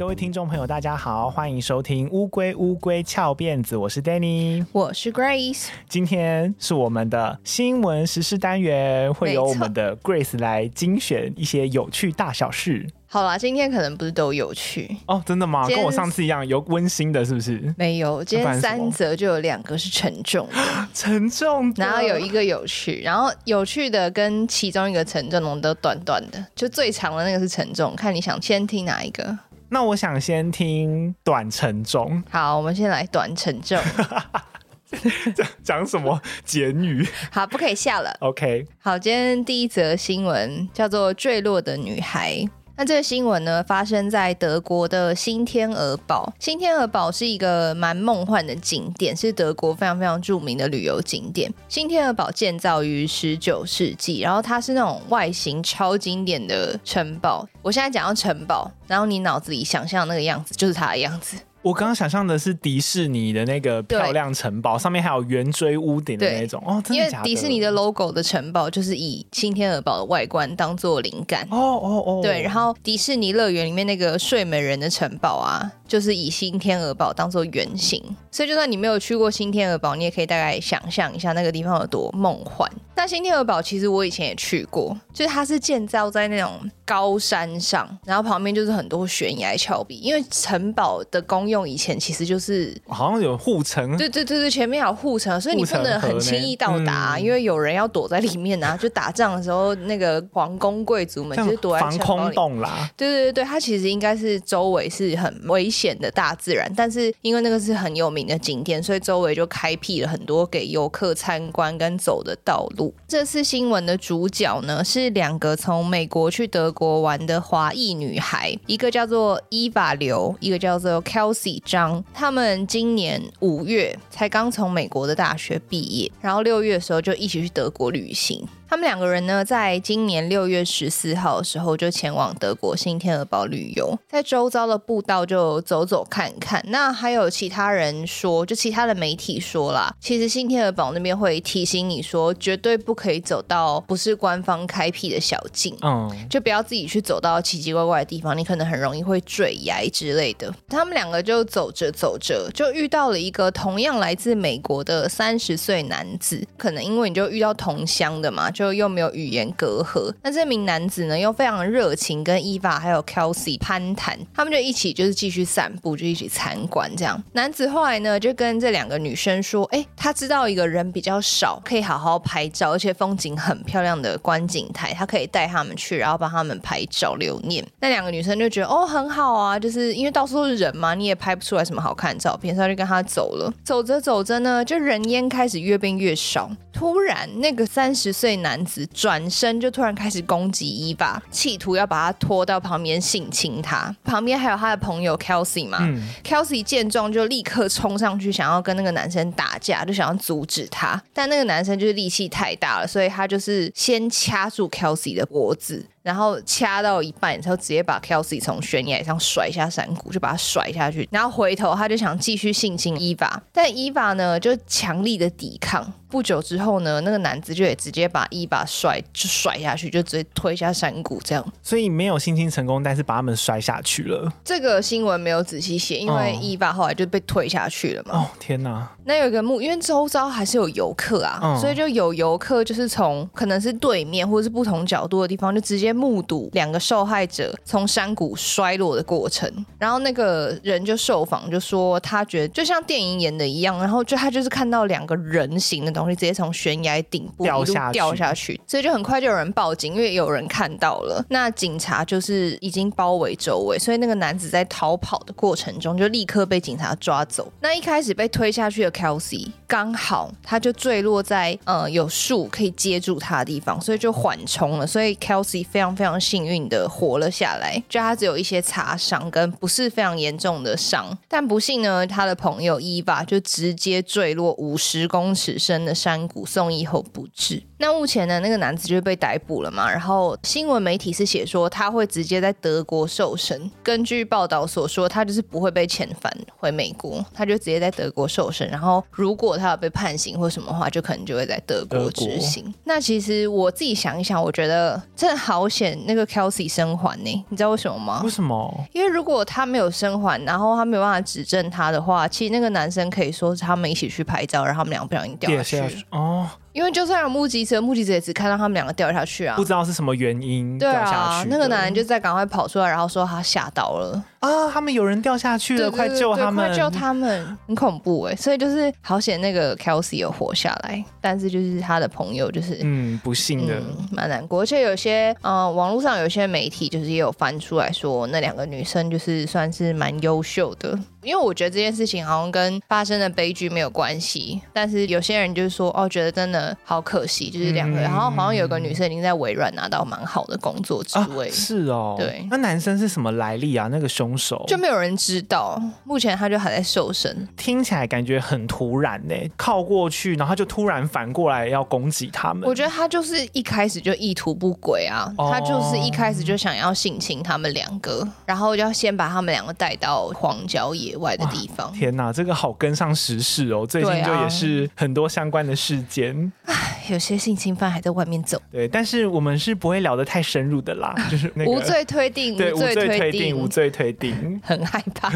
[0.00, 5.66] 各位听众朋友，大家好，欢迎收听《乌龟乌龟翘辫子》，我是 Danny，我是 Grace。
[5.90, 12.88] 今天是我们的新闻时事单元，会由我们的 Grace 来精选一些有趣大小事。
[13.06, 15.68] 好啦，今天可能不是都有趣哦，真的吗？
[15.68, 17.74] 跟我上次一样，有温馨的，是不是？
[17.76, 29.38] 没有，今天三则就有两个是沉重的， 沉重，然后有一个有趣，然后有趣的跟其中一个沉重的都短短的，就最长的那个是沉重，看你想先听哪一个。
[29.72, 32.22] 那我想先听短沉重。
[32.28, 33.78] 好，我们先来短沉重。
[35.36, 37.06] 讲讲什么简语？
[37.30, 38.12] 好，不可以笑了。
[38.20, 38.66] OK。
[38.80, 42.34] 好，今天第一则新闻叫做《坠落的女孩》。
[42.76, 46.32] 那这个新闻呢，发生在德国的新天鹅堡。
[46.38, 51.52] 新天鹅堡是一个蛮梦幻的景点，是德国非常非常著名的旅游景点。
[51.68, 57.46] 新天鹅堡建造于十九世纪，然后它是那种外形超经典的城堡。
[57.60, 61.36] 我现在讲到城堡，然后你脑子里想象那个样子，就是它的样子。
[61.62, 66.62] 我刚刚想象的是迪士尼的那个漂亮城堡，上面还有圆锥屋顶的那种。
[66.66, 67.28] 哦，真的假的？
[67.28, 71.46] 因为迪士尼的 logo 的城堡就是以新天鹅堡的外观当做灵感。
[71.50, 82.70] 哦哦哦，对，然后迪士尼乐园里面那个睡美人的城堡啊，就是以新天鹅堡当做原型，所以就算你没有去过新天鹅堡，你也可以大概想象一下那个地方有多梦幻。
[82.96, 86.52] 那新天鹅堡其实我以前也去过，就是它是建造在那种
[86.90, 90.00] 高山上，然后旁边就是很多悬崖峭壁。
[90.02, 98.76] 因为城堡的功用以前其实就是好像有护城，对对对对，前面有护城，所以你不能很轻易到达，因为有人要躲在里面啊。
[98.76, 102.90] 就打仗的时候，那个皇宫贵族们就是躲在防空洞啦。
[102.96, 112.94] 对对对对，它其实应该是周围是很危险的大自然，但是因为那个是很有名的景点，所以周围就开辟了很多给游客参观跟走的道路。
[113.06, 122.02] 这次新闻的主角呢，是两个从美国去德国国玩的华裔女孩，一个叫做伊法刘，一个叫做 Kelsey 张。
[122.14, 128.42] 他们今年五月才刚从美国的大学毕业，然后六月的时候就一起去德国旅行。
[128.70, 136.64] 他们两个人呢，在今年六月十四号的时候就前往德国新天鹅堡旅游，在周遭的步道就走走看看。
[136.68, 150.54] 那还有其他人说，就其他的媒体说啦，其实新天鹅堡那边会提醒你说，绝对不可以走到不是官方开辟的小径，嗯，就不要自己去走到奇奇怪怪的地方，你可能很容易会坠崖之类的。
[150.68, 158.48] 他们两个就走着走着，就遇到了一个同样来自美国的三十岁男子，可能因为你就遇到同乡的嘛。
[158.60, 167.18] 就又没有语言隔阂，那这名男子呢又非常热情，跟伊娃还有 Kelsey 攀谈，他们就一起就是继续散步，就一起参观这样。
[167.32, 177.66] 男子后来呢就跟这两个女生说，哎，他知道一个人比较少，可以好好拍照，而且风景很漂亮的观景台，他可以带他们去，然后帮他们拍照留念。
[177.80, 183.50] 那两个女生就觉得哦很好啊，就是因为到处都是人嘛，你也拍不出来什么好看的照片，所以就跟他走了。
[183.64, 188.49] 走着走着呢，就人烟开始越变越少，突然那个三十岁男。
[188.50, 193.94] 男子转身就突然开始攻击伊娃，企图要把他拖到旁边性侵他。
[194.02, 201.00] 旁边还有他的朋友 Kelsey 嘛、嗯、Kelsey 见状就立刻冲上去，想要跟那个男生打架，就想要阻止他。
[201.14, 205.86] 但那个男生就是力气太大了，所以他就是先掐住 Kelsey 的脖子。
[206.02, 211.08] 然后掐到一半，然后直接把 Kelsey 从悬崖上甩下山谷，就把他甩下去。
[211.10, 215.92] 然后回头，他就想继续性侵伊娃，但伊娃呢就强力的抵抗。
[216.08, 221.52] 不久之后呢，那个男子就也直接把伊娃甩就甩下去，就直接推下山谷，这样。
[221.62, 224.32] 所以没有性侵成功，但是把他们摔下去了。
[224.44, 228.18] 这个新闻没有仔细写，因为伊娃后来就被推下去了嘛。
[228.18, 228.90] 哦天哪！
[229.10, 235.90] 那有一个目，因为周遭还是有游客啊，嗯、所以就有游客就是从可能是对面或者是不同角度的地方，就直接。
[235.92, 251.22] 目睹两个受害者从山谷摔落的过程，然后那个人就受访就说，他觉得就像电影演的一样，然后就他就是看到两个人形的东西直接从悬崖顶部掉下掉下去，所以就很快就有人报警，因为有人看到了。
[251.28, 257.52] 那警察就是已经包围周围，所以那个男子在逃跑的过程中就立刻被警察抓走。
[257.60, 277.62] 那一开始被推下去的 Kelsey 刚好他就坠落在呃有树可以接住他的地方，所以就缓冲了，所以 Kelsey 非常非常幸运的活了下来，就他只有一些擦伤跟不是非常严重的伤，但不幸呢，他的朋友伊娃就直接坠落五十公尺深的山谷，送医后不治。
[277.80, 279.90] 那目前呢，那个男子就被逮捕了嘛。
[279.90, 283.70] 然后新闻媒体是写说他会直接在德国受审。
[283.82, 288.68] 根据报道所说，他就是不会被遣返回美国，他就直接在德国受审。
[288.68, 292.70] 然后如果他有被判刑或什么话，就可能就会在德国执行。
[292.84, 297.44] 那其实我自己想一想，我觉得真的好险，那个 Kelsey 生还呢？
[297.48, 298.20] 你知道为什么吗？
[298.22, 298.84] 为什么？
[298.92, 306.04] 因为如果他没有生还，然后他没有办法指证他的话，其实那个男生可以说是他们一起去拍照，然后他们两个不小心掉下去。
[306.10, 306.46] 哦。
[306.72, 311.48] 因为就算有目击者，目击者也只看到他们两个掉下去啊，不知道是什么原因掉下去。
[311.48, 318.36] 那个男人就在赶快跑出来，然后说他吓到了啊，他们有人掉下去了，对对对对，快救他们，快救他们，很恐怖哎。
[318.36, 324.62] 所以就是好险那个 Kelsey 有活下来，但是就是他的朋友就是嗯不幸的，嗯、蛮难过。
[324.62, 330.98] 而且有些嗯、呃、网络上有些媒体就是也有翻出来说，那两个女生就是算是蛮优秀的。
[331.22, 341.48] 因为我觉得这件事情好像跟发生的悲剧没有关系，但是有些人就是说，哦，觉得真的好可惜，就是两个人，然后好像有个女生已经在微软拿到蛮好的工作职位。
[341.48, 342.46] 啊，是哦，对。
[342.50, 343.88] 那男生是什么来历啊？
[343.90, 347.46] 那个凶手就没有人知道，目前他就还在瘦身。
[347.56, 352.66] 听起来感觉很突然呢，靠过去，然后就突然反过来要攻击他们。
[352.66, 361.09] 我觉得他就是一开始就意图不轨啊，哦，他就是一开始就想要性侵他们两个，然后就要先把他们两个带到荒郊野。
[361.10, 363.86] 以外的地方，天哪，这个好跟上时事哦！
[363.86, 366.52] 最近就也是很多相关的事件。
[366.64, 366.78] 唉、啊，
[367.10, 368.60] 有些性侵犯还在外面走。
[368.70, 375.28] 对，但是我们是不会聊得太深入的啦，就是、那个、无罪推定，对，无罪推定，无罪推定，很害怕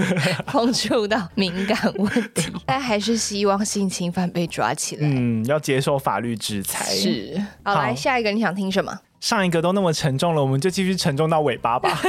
[0.46, 6.84] 碰触到敏感问题， 但还是希望性侵犯被抓起来，嗯，要接受法律制裁。
[6.94, 9.00] 是，好，好来下一个，你想听什么？
[9.20, 11.98] 上一个都那么沉重了，我们就继续沉重到尾巴吧。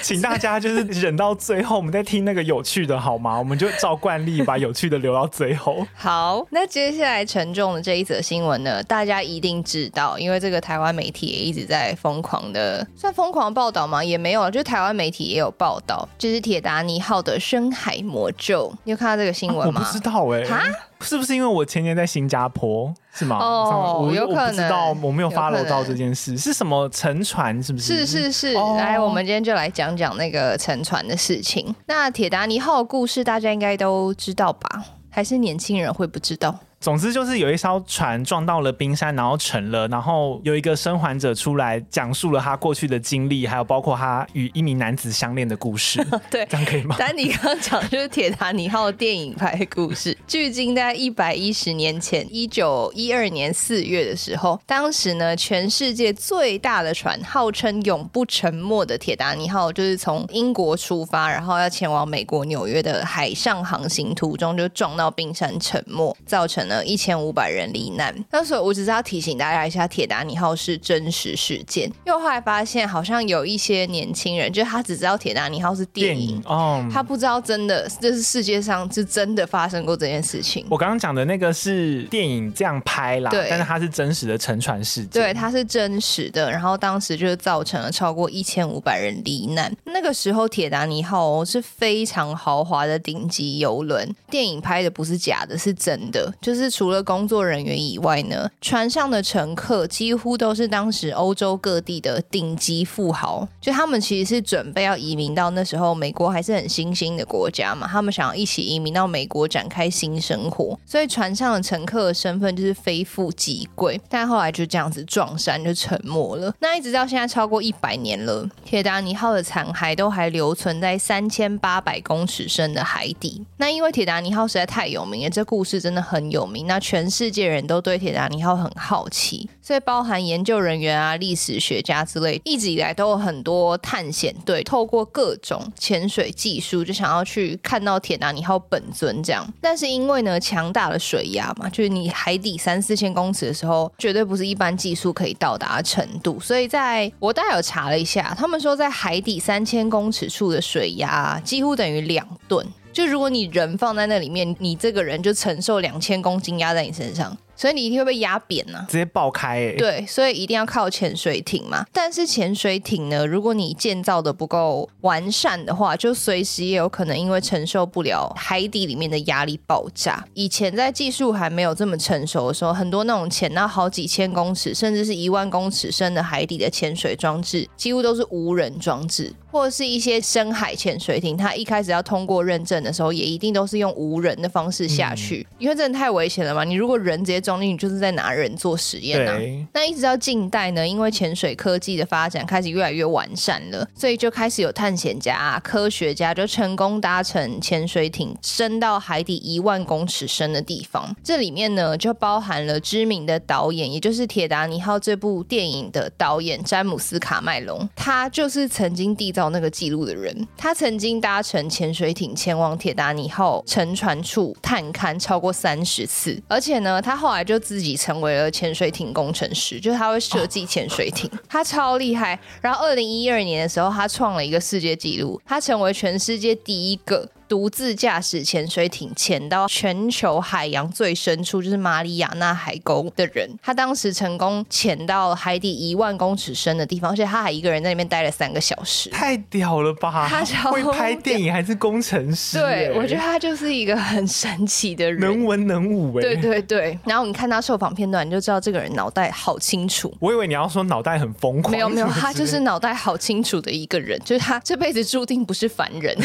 [0.02, 3.38] 请大家就是忍到最后，我们再听那个有趣的，好吗？
[3.38, 5.86] 我们就照惯例把有趣的留到最后。
[5.94, 14.02] 好，那接下来沉重的这一则新闻呢，大家一定知道，因为这个台湾媒体也一直在疯狂的，算疯狂报道吗？
[14.02, 18.72] 也没有，就台湾媒体也有报道，就是铁达尼号的深海魔咒。
[18.84, 19.80] 你有看到这个新闻吗？
[19.80, 22.92] 啊、我不知道哎、欸，是不是因为我前年在新加坡？
[23.12, 23.38] 是吗？
[23.40, 27.60] 哦，我有可能，我不知道，我没有 follow 到这件事，是什么沉船？
[27.62, 28.06] 是不是？
[28.06, 28.56] 是是是。
[28.56, 31.74] 哦、来，我们今天就来讲讲那个沉船的事情。
[31.86, 34.84] 那铁达尼号的故事，大家应该都知道吧？
[35.10, 36.56] 还是年轻人会不知道？
[36.80, 46.02] 总之就是有一艘船撞到了冰山，然后沉了，然后有一个生还者出来讲述了他过去的经历，还有包括他与一名男子相恋的故事。
[46.30, 46.96] 对，这样可以吗？
[46.98, 66.69] 但你刚刚讲的就是铁达尼号电影拍的故事，距今大概一百一十年前，一九一二年四月的时候，当时呢，全世界最大的船，号称永不沉没的铁达尼号，就是从英国出发，然后要前往美国纽约的海上航行途中，就撞到冰山沉没，造成。
[66.84, 68.14] 一千五百人罹难。
[68.30, 71.90] 那时候我只是要提醒大家一下，铁达尼号是真实事件。
[72.06, 80.64] 因为后来发现，好像有一些年轻人，就是他只知道铁达尼号是电影，哦，他不知道真的这是世界上是真的发生过这件事情。
[80.70, 86.50] 我刚刚讲的那个是电影这样拍啦，对，但是它是真实的沉船事件，对，它是真实的。
[86.50, 89.74] 然后当时就是造成了超过一千五百人罹难。
[89.84, 96.59] 那个时候铁达尼号是非常豪华的顶级游轮，电影拍的不是假的，是真的，就是。
[96.60, 116.54] 是除了工作人员以外呢，船上的乘客几乎都是当时欧洲各地的顶级富豪，就他们其实是准备要移民到那时候美国还是很新兴的国家嘛，他们想要一起移民到美国展开新生活，所以船上的乘客的身份就是非富即贵，但后来就这样子撞山就沉没了。
[116.58, 123.46] 那一直到现在超过一百年了，铁达尼号的残骸都还留存在三千八百公尺深的海底。
[123.56, 126.49] 那因为铁达尼号实在太有名了，这故事真的很有。
[126.64, 139.46] 那全世界人都对铁达尼号很好奇，所以包含研究人员啊、历史学家之类，一直以来都有很多探险队透过各种潜水技术，就想要去看到铁达尼号本尊这样。
[139.60, 146.38] 但是因为呢，强大的水压嘛，就是你海底三四千公尺的时候，绝对不是一般技术可以到达的程度。
[146.40, 152.66] 所以在我大概有查了一下，他们说在海底三千公尺处的水压几乎等于两吨。
[152.92, 157.36] 就如果你人放在那里面，你这个人就承受两千公斤压在你身上。
[157.56, 159.76] 所以你一定会被压扁呢、啊，直接爆开哎、欸。
[159.76, 161.84] 对，所以一定要靠潜水艇嘛。
[161.92, 170.24] 但是潜水艇呢，如果你建造的不够完善的话，就随时也有可能因为承受不了海底里面的压力爆炸。
[170.32, 179.30] 以前在技术还没有这么成熟的时候，很多那种潜到好几千公尺，甚至是一万公尺深的海底的潜水装置，几乎都是无人装置。
[179.50, 186.64] 或者是一些深海潜水艇，它一开始要通过认证的时候，也一定都是用无人的方式下去，嗯、因为真的太危险了嘛。
[186.64, 189.38] 你如果人直接装进去，就是在拿人做实验啊。
[189.72, 201.14] 那一直到近代呢，因为潜水科技的发展开始越来越完善了，所以就开始有探险家、啊、科学家就成功搭乘潜水艇，深到海底一万公尺深的地方。
[201.24, 210.46] 这里面呢，就包含了知名的导演，也就是《铁达尼号》这部电影的导演詹姆斯·卡麦隆，他就是曾经缔造那个记录的人。
[210.58, 222.38] 他曾经搭乘潜水艇前往铁达尼号沉船处探勘超过三十次，而且呢，他后来就自己成为了潜水艇工程师，就是他会设计潜水艇， 他超厉害。
[222.60, 227.30] 然后，二零一二年的时候，他创了一个世界纪录，他成为全世界第一个。
[227.50, 240.28] 独自驾驶潜水艇潜到全球海洋最深处，就是马里亚纳海沟的人，他当时成功潜到海底一万公尺深的地方，而且他还一个人在那边待了三个小时，太屌了吧！
[240.30, 242.60] 他会拍电影还是工程师？
[242.60, 246.22] 对，我觉得他就是一个很神奇的人，能文能武哎。
[246.22, 250.14] 对对对，然后你看他受访片段，你就知道这个人脑袋好清楚。
[250.20, 256.16] 我以为你要说脑袋很疯狂，没有没有，他就是脑袋好清楚的一个人，就是他这辈子注定不是凡人。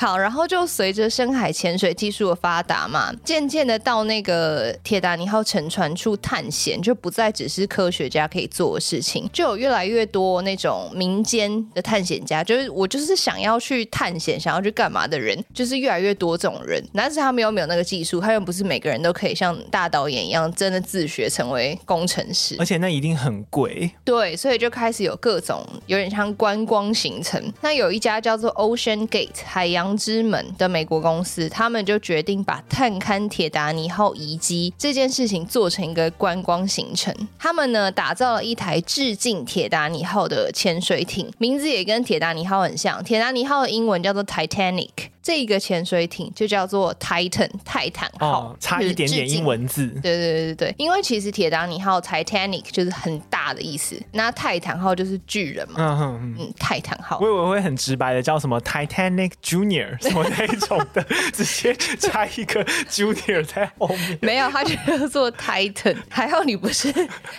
[0.00, 16.80] 好，然后就随着深海潜水技术的发达嘛，渐渐的到那个铁达尼号沉船处探险，就不再只是科学家可以做的事情，就有越来越多那种民间的探险家，就是我就是想要去探险，想要去干嘛的人，就是越来越多这种人。
[16.94, 23.90] 但是他们又没有那个技术，他又不是每个人都可以像大导演一样真的自学成为工程师， 而且那一定很贵。
[24.04, 27.52] 对，所以就开始有各种有点像观光行程。
[27.62, 29.87] 那有一家叫做 Ocean Gate 海洋。
[29.96, 37.14] 之门的美国公司，他们就决定把探勘铁达尼号遗迹这件事情做成一个观光行程。
[37.38, 43.02] 他们呢，打造了一台致敬铁达尼号的潜水艇，名字也跟铁达尼号很像。
[43.04, 44.88] 铁达尼号的英文叫做 Titanic。
[45.28, 49.86] 这一个潜水艇就叫做 Titan 泰坦号，哦，差一点点英文字。
[50.02, 55.74] 对对对对，因为其实铁达尼号 Titanic 就是很大的意思，那泰坦号就是巨人嘛。
[55.76, 57.18] 嗯哼嗯，泰坦号。
[57.20, 61.04] 我以为会很直白的叫什么 Titanic Junior 什么那一种的，
[61.34, 64.18] 直接加一个 Junior 在后面。
[64.22, 65.98] 没有，他就叫做 Titan。
[66.08, 66.90] 还好你不是，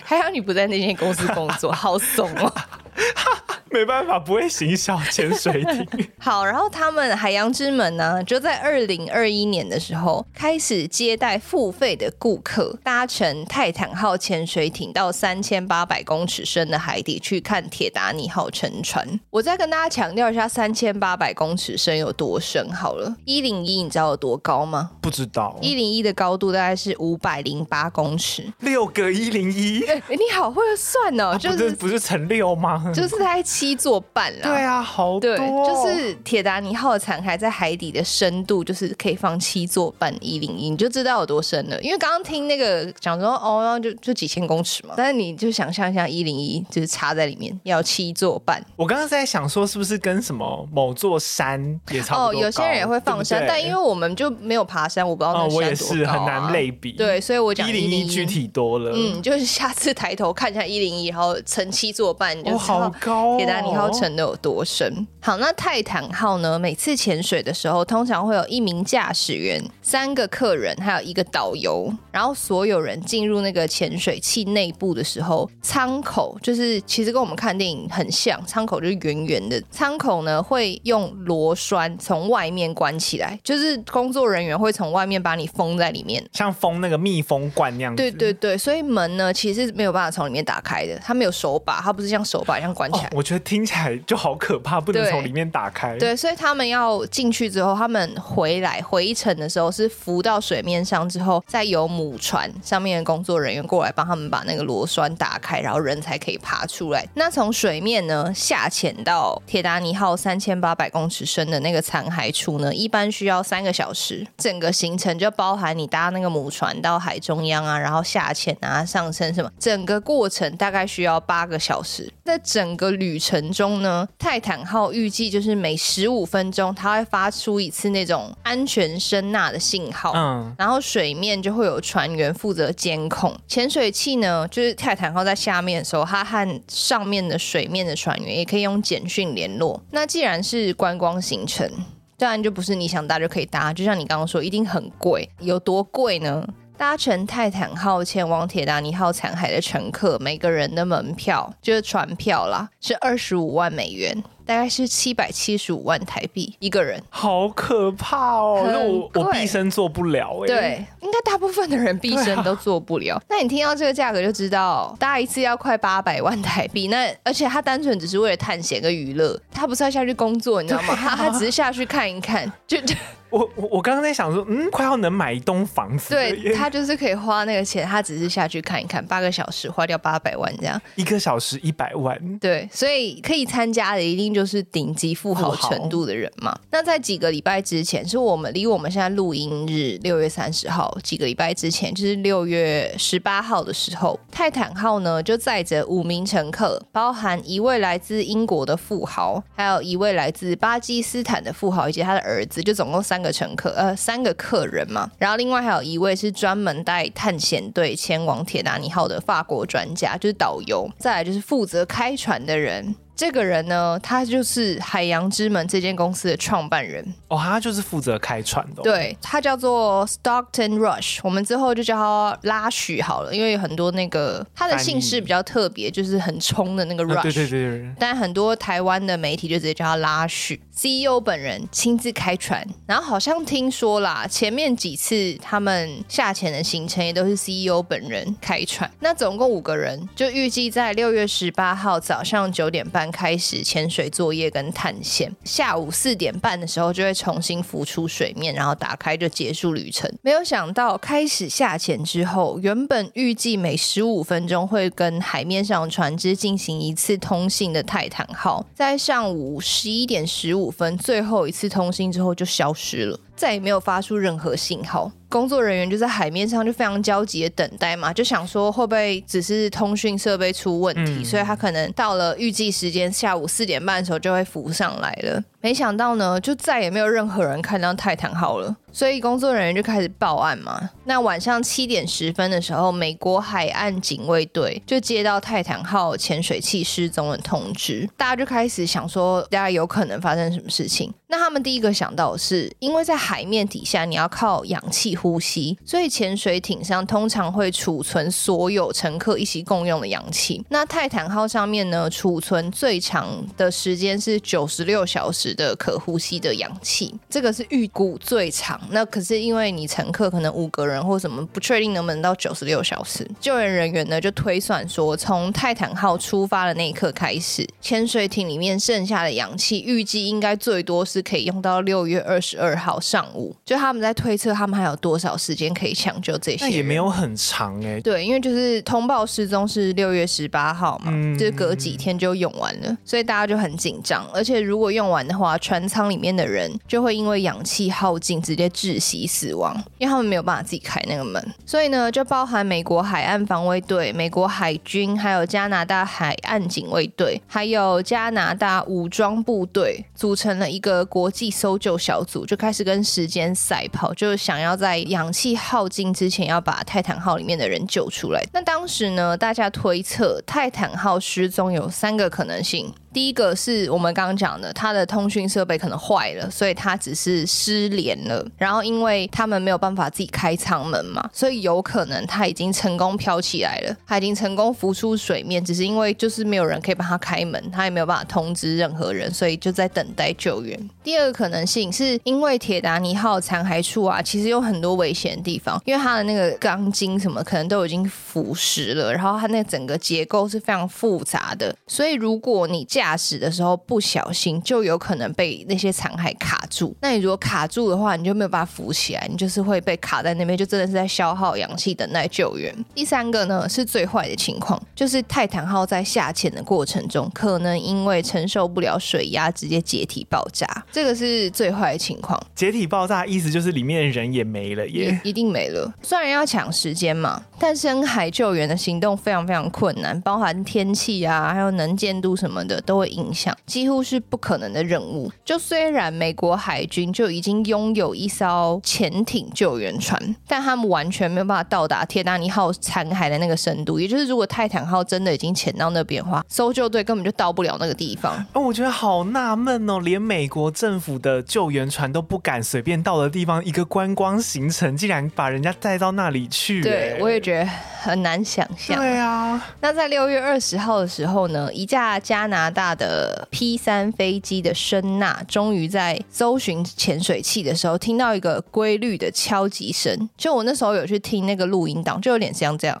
[0.04, 2.54] 还好你不在那间公司工作，好怂哦。
[3.72, 5.86] 没办法，不会行销潜水艇。
[6.18, 19.20] 好，然后他们海洋之门呢，就在二零二一年的时候开始接待付费的顾客，搭乘泰坦号潜水艇到三千八百公尺深的海底去看铁达尼号沉船。
[19.30, 22.68] 我再跟大家强调一下，三千八百公尺深有多深？
[22.72, 24.90] 好了，一零一，你知道有多高吗？
[25.00, 25.56] 不知道。
[25.62, 29.84] 一零一的高度大概是五百零八公尺，六个一零一。
[29.86, 32.90] 哎，你好会算哦，就是、啊、不是乘六吗？
[32.92, 34.48] 就是在七座半啦。
[34.48, 35.20] 对啊，好多。
[35.20, 41.78] 对，就是铁达尼号的残骸在海底的深度，就是可以放七座半一零一，你就知道有多深了。
[41.82, 48.64] 因为刚刚听那个讲说，哦，就就几千公尺嘛，但是你就想象一下，一零一就是插在里面要七座半。
[48.76, 52.40] 我刚刚在想说，是不是跟什么某座山也差不多？
[52.40, 55.66] 哦，有些人也会放山，对对，但因为我们就没有爬山，我不知道那山多高啊。
[55.66, 56.92] 哦，我也是很难类比。
[56.92, 58.92] 对，所以我讲一零一具体多了。
[58.94, 62.56] 嗯，就是下次抬头看一下一零一，然后乘七座半，你就。
[62.60, 63.36] 好高哦。
[63.36, 65.06] 铁达尼号沉的有多深？
[65.20, 66.58] 好，那泰坦号呢？
[66.58, 71.92] 每次潜水的时候，通常会有一名驾驶员、三个客人，还有一个导游。
[72.10, 79.62] 然后所有人进入那个潜水器内部的时候，舱口就是其实跟我们看电影很像，舱口就是圆圆的。
[79.70, 87.96] 舱口呢会用螺栓从外面关起来，就是工作人员会从外面把你封在里面，像封那个密封罐那样子。
[87.96, 93.06] 对对对，所以门呢其实是没有办法从里面打开的，它没有手把，它不是像手把一样关起来。
[93.06, 95.98] 哦，我觉得听起来就好可怕，不能从里面打开。
[95.98, 107.06] 对，所以他们要进去之后，他们回来回程的时候是浮到水面上之后，再由母船上面的工作人员过来帮他们把那个螺栓打开，然后人才可以爬出来。
[107.14, 114.26] 那从水面呢下潜到铁达尼号三千八百公尺深的那个残骸处呢，一般需要三个小时。
[114.38, 122.10] 整个行程就包含你搭那个母船到海中央啊，然后下潜啊、上升什么，整个过程大概需要八个小时。
[122.24, 133.36] 在整个旅程中呢，泰坦号预计就是每十五分钟，它会发出一次那种安全声呐的信号，嗯，然后水面就会有船员负责监控。
[133.46, 139.80] 潜水器呢，就是泰坦号在下面的时候，它和上面的水面的船员也可以用简讯联络。
[139.90, 141.70] 那既然是观光行程，
[142.16, 145.28] 当然就不是你想搭就可以搭，就像你刚刚说，一定很贵。
[145.40, 146.46] 有多贵呢？
[146.80, 154.24] 搭乘泰坦号前往铁达尼号残骸的乘客，每个人的门票就是船票啦，是二十五万美元。
[154.46, 158.64] 大概是七百七十五万台币一个人，好可怕哦！
[158.66, 160.46] 那我我毕生做不了哎。
[160.46, 163.16] 对，应该大部分的人毕生都做不了。
[163.16, 166.88] 啊、 那你听到这个价格就知道，搭一次要快八百万台币。
[166.88, 170.96] 那而且他单纯只是为了探险跟娱乐，他不是要下去工作，你知道吗？
[170.98, 172.78] 他他只是下去看一看，就。
[173.30, 176.10] 我我我刚刚在想说，嗯，快要能买一栋房子。
[176.10, 180.80] 对，他就是可以花那个钱，他只是下去看一看，八个小时花掉八百万这样。
[180.96, 182.38] 一个小时一百万。
[182.38, 186.58] 对，所以可以参加的一定就是顶级富豪程度的人嘛。
[186.72, 203.19] 那在几个礼拜之前，是我们离我们现在录音日六月三十号，几个礼拜之前就是六月十八号的时候，泰坦号呢就载着五名乘客，包含一位来自英国的富豪，还有一位来自巴基斯坦的富豪以及他的儿子，就总共三。
[203.20, 212.94] 三个乘客，呃，三个客人嘛，然后另外还有一位是专门带探险队前往铁达尼号的法国专家，就是导游，再来就是负责开船的人。
[213.14, 218.82] 这个人呢，他就是海洋之门这间公司的创办人哦，他就是负责开船的。
[218.82, 227.18] 对，他叫做 Stockton Rush，我们之后就叫他拉许好了，因为有很多那个他的姓氏比较特别，就是很冲的那个 Rush。
[227.18, 227.94] 啊、对对对对。
[227.98, 230.58] 但很多台湾的媒体就直接叫他拉许。
[230.82, 238.90] CEO 本人亲自开船，然后好像听说啦，前面几次他们下潜的行程也都是 CEO 本人开船。
[239.00, 243.10] 那总共五个人，就预计在六月十八号早上九点半。
[243.10, 250.08] 开始潜水作业跟探险，下午四点半的时候就会重新浮出水面，然后打开就结束旅程。
[250.22, 263.18] 没有想到开始下潜之后，原本预计每十五分钟会跟海面上船只进行一次通信的泰坦号，在上午十一点十五分最后一次通信之后就消失了。
[263.40, 275.42] 再也没有发出任何信号，工作人员就在海面上就非常焦急的等待嘛，就想说会不会只是通讯设备出问题，嗯、所以他可能到了预计时间下午四点半的时候就会浮上来了。
[275.62, 280.90] 没想到呢，就再也没有任何人看到泰坦号了，所以工作人员就开始报案嘛。
[281.04, 291.10] 那晚上七点十分的时候，美国海岸警卫队就接到泰坦号潜水器失踪的通知，大家就开始想说，大家有可能发生什么事情。
[291.30, 300.64] 那他们第一个想到的是，因为在海面底下你要靠氧气呼吸，所以潜水艇上通常会储存所有乘客一起共用的氧气。
[300.68, 305.54] 那泰坦号上面呢，储存最长的时间是九十六小时。
[305.60, 308.80] 的可呼吸的氧气，这个是预估最长。
[308.90, 313.28] 那可是因为你乘客可能五个人或什么，不确定能不能到九十六小时。
[313.38, 323.54] 救援人员呢就推算说，从泰坦号出发的那一刻开始，潜水艇里面剩下的氧气预计应该最多是可以用到六月二十二号上午。
[323.64, 326.64] 就他们在推测，他们还有多少时间可以抢救这些？
[326.64, 328.00] 那也没有很长哎、欸。
[328.00, 334.26] 对，因为就是通报失踪是六月十八号嘛，嗯、就是隔几天就用完了，所以大家就很紧张。
[334.32, 341.44] 而且如果用完的话，船舱里面的人就会因为氧气耗尽，直接窒息死亡，因为他们没有办法自己开那个门。
[341.64, 358.42] 所以呢，就包含美国海岸防卫队、美国海军，还有加拿大海岸警卫队，还有加拿大武装部队，组成了一个国际搜救小组，就开始跟时间赛跑，就是想要在氧气耗尽之前要把泰坦号里面的人救出来。
[358.52, 362.94] 那当时呢，大家推测泰坦号失踪有三个可能性。
[363.12, 368.46] 第一个是我们刚刚讲的，它的通讯设备可能坏了，所以它只是失联了。
[368.56, 380.78] 然后因为他们没有办法自己开舱门嘛，所以有可能它已经成功飘起来了，它已经成功浮出水面，只是因为就是没有人可以帮他开门，他也没有办法通知任何人，所以就在等待救援。
[381.02, 396.94] 第二个可能性是因为铁达尼号残骸处啊，其实有很多危险的地方，因为它的那个钢筋什么可能都已经腐蚀了，然后它那整个结构是非常复杂的，所以如果你这驾驶的时候不小心，就有可能被那些残骸卡住。
[397.00, 402.74] 那你如果卡住的话，你就没有办法浮起来，你就是会被卡在那边，就真的是在消耗氧气，等待救援。
[402.94, 410.66] 第三个呢，是最坏的情况，就是泰坦号在下潜的过程中，可能因为承受不了水压，直接解体爆炸。
[410.92, 412.38] 这个是最坏的情况。
[412.54, 415.90] 解体爆炸意思就是里面的人也没了耶，也一定没了。
[416.02, 422.78] 虽然要抢时间嘛，但深海救援的行动非常非常困难，包含天气啊，还有能见度什么的。
[422.90, 425.30] 都会影响，几乎是不可能的任务。
[425.44, 434.00] 就虽然美国海军就已经拥有一艘潜艇救援船，但他们完全没有办法到达铁达尼号残骸的那个深度。
[434.00, 438.44] 也就是，如果泰坦号真的已经潜到那边的话，搜救队根本就到不了那个地方。
[438.54, 446.82] 哦，我觉得好纳闷哦，连美国政府的救援船都不敢随便到的地方，一个观光行程竟然把人家带到那里去。
[446.82, 447.70] 对，我也觉得
[448.02, 448.96] 很难想象。
[448.96, 452.79] 对啊，那在六月二十号的时候呢，一架加拿大。
[452.80, 460.30] 大的 P 三飞机的声纳，终于在搜寻潜水器的时候，听到一个规律的敲击声。
[460.34, 462.98] 就我那时候有去听那个录音档，就有点像这样。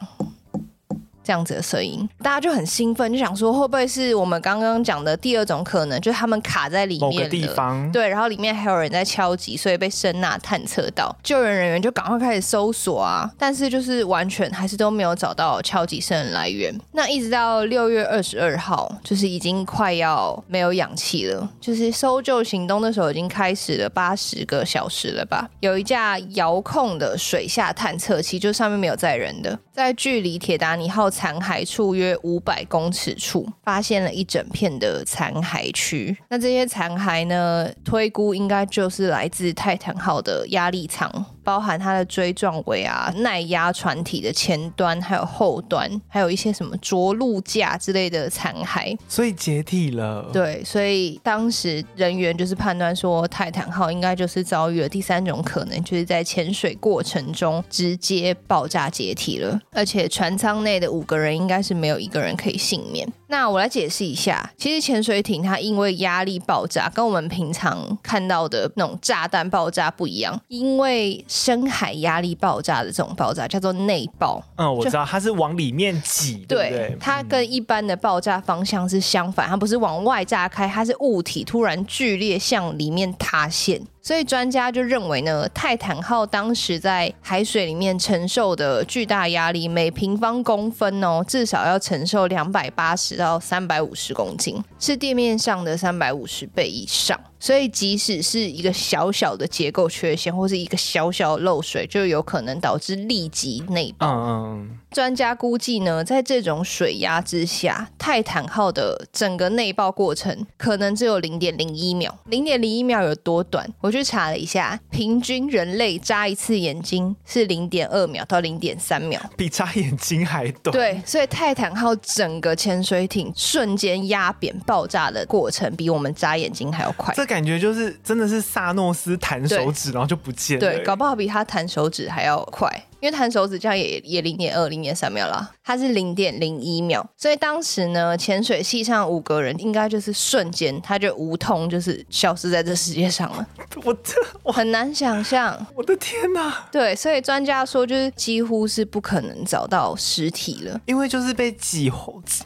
[1.30, 16.76] 这样子的声音，大家就很兴奋，就想说会不会是我们刚刚讲的第二种可能，就是他们卡在里面的地方，对，然后里面还有人在敲击，所以被声呐探测到，救援人员就赶快开始搜索啊，但是就是完全还是都没有找到敲击声的来源。
[16.90, 25.48] 那一直到六月二十二号，就是已经快要没有氧气了，就是搜救行动的时候已经开始了八十个小时了吧？
[25.60, 31.08] 有一架遥控的水下探测器，就上面没有载人的，在距离铁达尼号。
[31.20, 36.16] 残骸处约五百公尺处，发现了一整片的残骸区。
[36.30, 41.12] 那这些残骸呢，推估应该就是来自泰坦号的压力舱。
[41.50, 50.30] 包含它的锥状尾啊、耐压船体的前端，还有后端，还有一些什么着陆架之类的残骸，所以解体了。
[50.32, 63.12] 对，所以当时人员就是判断说，泰坦号应该就是遭遇了第三种可能，就是在潜水过程中直接爆炸解体了，而且船舱内的五个人应该是没有一个人可以幸免。
[63.26, 74.42] 那我来解释一下，其实潜水艇它因为压力爆炸，跟我们平常看到的那种炸弹爆炸不一样，因为深海压力爆炸的这种爆炸叫做内爆。
[74.56, 76.96] 嗯，我知道它是往里面挤，对不对？
[77.00, 83.80] 它跟一般的爆炸方向是相反，它不是往外炸开，它是物体突然剧烈向里面塌陷。
[84.10, 97.20] 所以专家就认为呢，泰坦号当时在海水里面承受的巨大压力，每平方公分哦，至少要承受两百八十到三百五十公斤，是地面上的三百五十倍以上。
[97.42, 104.06] 所以，即使是一个小小的结构缺陷，或是一个小小的漏水，就有可能导致立即内爆。
[104.10, 112.14] 嗯，专家估计呢，在这种水压之下，泰坦号的整个内爆过程可能只有零点零一秒。
[112.26, 113.66] 零点零一秒有多短？
[113.80, 120.72] 我去查了一下，平均人类眨一次眼睛是零点二秒到零点三秒，比眨眼睛还短。
[120.72, 127.12] 对，所以泰坦号整个潜水艇瞬间压扁爆炸的过程，比我们眨眼睛还要快。
[127.14, 130.60] 这感觉就是真的是萨诺斯弹手指，然后就不见了。
[130.60, 132.70] 对，搞不好比他弹手指还要快。
[133.00, 143.46] 因为弹手指这样也也零点二、零点三秒啦，它是零点零一秒，所以当时呢，潜水器上五个人应该就是瞬间，他就无痛就是消失在这世界上了。
[143.84, 146.68] 我这我很难想象，我的天哪！
[146.70, 151.90] 对，所以专家说就是几乎是不可能找到尸体了，因为就是被挤